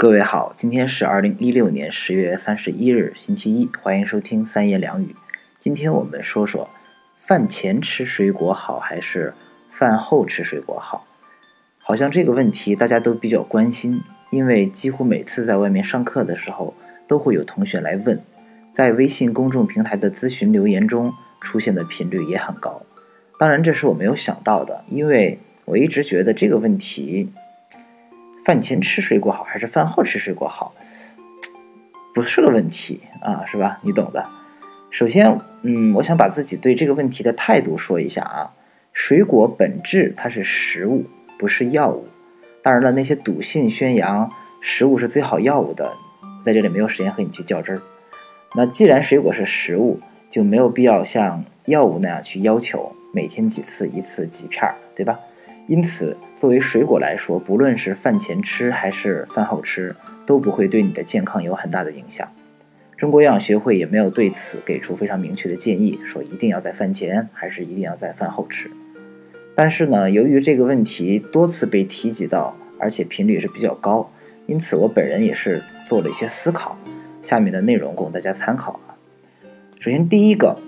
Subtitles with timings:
[0.00, 5.12] 各位好，今天是二零一六年十月三十一日，星期一，欢迎收听三言两语。
[5.58, 6.70] 今天我们说说，
[7.18, 9.34] 饭前吃水果好还是
[9.72, 11.04] 饭后吃水果好？
[11.82, 14.00] 好像这个问题大家都比较关心，
[14.30, 16.72] 因为几乎每次在外面上课的时候，
[17.08, 18.22] 都会有同学来问，
[18.72, 22.80] 在微信公众平台的咨询留言中出现的频率也很高。
[23.36, 27.32] 当然，这是我没有想到的，因为我一直觉得这个问题。
[28.48, 30.72] 饭前吃水果好还是饭后吃水果好，
[32.14, 33.78] 不是个问题啊，是吧？
[33.82, 34.24] 你懂的。
[34.90, 38.50] 首先，嗯，我想把自己对这个问题的态度说一下啊。
[38.94, 41.04] 水果本质它是食物，
[41.38, 42.08] 不是药物。
[42.62, 44.32] 当然了，那些笃信宣扬
[44.62, 45.92] 食物是最好药物的，
[46.42, 47.82] 在这里没有时间和你去较真儿。
[48.56, 55.20] 那既然水果是食物，就没有必要像药物那样去要求每天几次，一次几片儿，对吧？
[55.68, 59.94] 因此，作为水果来说，不论是饭前吃还是饭后吃，
[60.26, 62.26] 都不会对你的健康有很大的影响。
[62.96, 68.70] 中国营养学会也没有对此给出非常明确的建议，说一定要在饭前还是一定要在饭后吃。
[69.54, 74.10] 但是呢，由于这个问题多次被提及到，而且频率是比较高，
[74.46, 76.78] 因此我本人也是做了一些思考。
[77.20, 78.96] 下面的内容供大家参考啊。
[79.78, 80.58] 首先，第一个。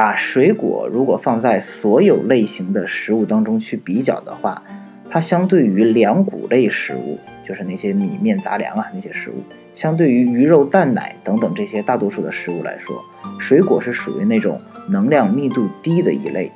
[0.00, 4.62] 把水果如果放在所有类型的食物当中去比较的话，
[5.10, 9.42] 它相对于粮谷类食物，就是那些米面杂粮啊那些食物，
[9.74, 13.04] 相对于鱼肉蛋奶等等这些大多数的食物来说，
[13.40, 16.52] 水果是属于那种能量密度低的一类，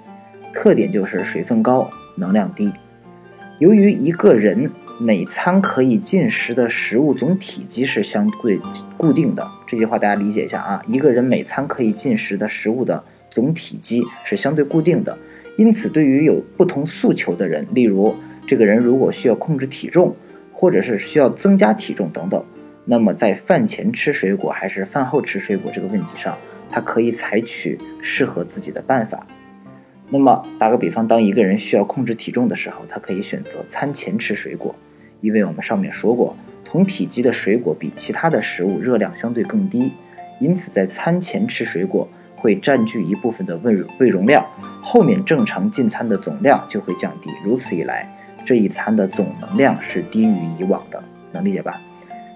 [0.55, 2.71] 特点就是水分高，能量低。
[3.59, 8.61] 由于一个人每餐可以进食的食物总体积是相对
[8.97, 13.03] 固定的，这句话大家理解一下啊，一个人每餐可以进食的食物的。
[13.33, 15.17] 总体积是相对固定的，
[15.57, 18.15] 因此对于有不同诉求的人，例如
[18.47, 20.15] 这个人如果需要控制体重，
[20.53, 22.45] 或者是需要增加体重等等，
[22.85, 26.37] 那么在饭前吃水果还是饭后吃水果这个问题上，
[26.71, 29.27] 他可以采取适合自己的办法。
[30.11, 34.75] 那么打个比方，当一个人需要控制体重的时候，他可以选择餐前吃水果，
[35.23, 36.37] 因为我们上面说过，
[36.67, 39.91] 同体积的水果比其他的食物热量相对更低，
[40.39, 42.07] 因此在餐前吃水果。
[42.43, 44.45] 会占据一部分的胃胃容量，
[44.83, 48.07] 后面正常进餐的总量就会降低，如此一来，
[48.45, 51.81] 这一餐的总能量是低于以往的，能理解吧？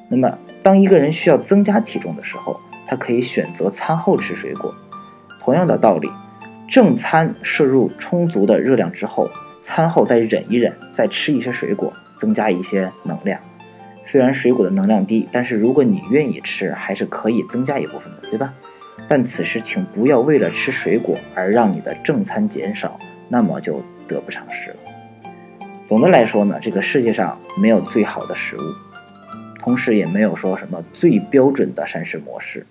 [0.09, 4.73] 那么，当一个人需要增加体重的时候，他可以选择餐后吃水果。
[5.41, 6.09] 同样的道理，
[6.69, 9.29] 正餐摄入充足的热量之后，
[9.65, 13.41] 餐后再忍一忍，再吃一些水果，增加一些能量。
[14.05, 18.55] 虽然水果的能量低，但是如果你愿意吃，还是可以增加一部分的，对吧？
[19.09, 24.77] 但此时，请不要为了吃水果而让你的正餐减少，那么就得不偿失了。
[25.87, 28.61] 总的来说呢，这个世界上没有最好的食物，
[29.61, 32.67] 同时也没有说什么最标准的膳食模式。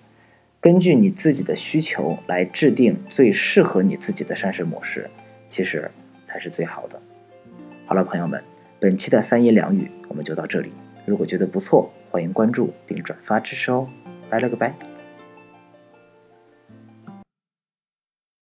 [0.60, 5.08] 根据你自己的需求来制定最适合你自己的膳食模式，
[5.46, 5.90] 其实
[6.26, 7.00] 才是最好的。
[7.86, 8.42] 好了，朋友们，
[8.78, 10.70] 本期的三言两语我们就到这里。
[11.06, 13.88] 如果觉得不错，欢迎关注并转发支持哦。
[14.28, 14.95] 拜了个拜。